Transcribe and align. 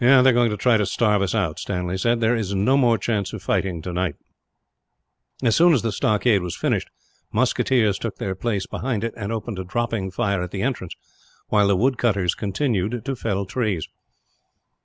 "They 0.01 0.07
are 0.11 0.33
going 0.33 0.49
to 0.49 0.57
try 0.57 0.77
to 0.77 0.85
starve 0.87 1.21
us 1.21 1.35
out," 1.35 1.59
Stanley 1.59 1.95
said. 1.95 2.21
"There 2.21 2.35
is 2.35 2.55
no 2.55 2.75
more 2.75 2.97
chance 2.97 3.33
of 3.33 3.43
fighting, 3.43 3.83
tonight." 3.83 4.15
As 5.43 5.55
soon 5.55 5.73
as 5.75 5.83
the 5.83 5.91
stockade 5.91 6.41
was 6.41 6.55
finished, 6.55 6.89
musketeers 7.31 7.99
took 7.99 8.15
their 8.15 8.33
place 8.33 8.65
behind 8.65 9.03
it 9.03 9.13
and 9.15 9.31
opened 9.31 9.59
a 9.59 9.63
dropping 9.63 10.09
fire 10.09 10.41
at 10.41 10.49
the 10.49 10.63
entrance, 10.63 10.95
while 11.49 11.67
the 11.67 11.75
woodcutters 11.77 12.33
continued 12.33 13.05
to 13.05 13.15
fell 13.15 13.45
trees. 13.45 13.87